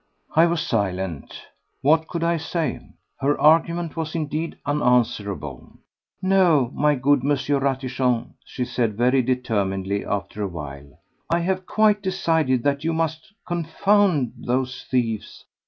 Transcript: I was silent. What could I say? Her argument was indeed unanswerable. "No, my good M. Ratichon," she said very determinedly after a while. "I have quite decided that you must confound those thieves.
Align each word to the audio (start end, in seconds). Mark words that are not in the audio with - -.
I 0.35 0.47
was 0.47 0.65
silent. 0.65 1.31
What 1.83 2.07
could 2.07 2.23
I 2.23 2.37
say? 2.37 2.79
Her 3.19 3.39
argument 3.39 3.95
was 3.95 4.15
indeed 4.15 4.57
unanswerable. 4.65 5.77
"No, 6.23 6.71
my 6.73 6.95
good 6.95 7.19
M. 7.23 7.37
Ratichon," 7.59 8.33
she 8.43 8.65
said 8.65 8.97
very 8.97 9.21
determinedly 9.21 10.03
after 10.03 10.41
a 10.41 10.47
while. 10.47 10.97
"I 11.31 11.41
have 11.41 11.67
quite 11.67 12.01
decided 12.01 12.63
that 12.63 12.83
you 12.83 12.93
must 12.93 13.31
confound 13.47 14.33
those 14.39 14.87
thieves. 14.89 15.45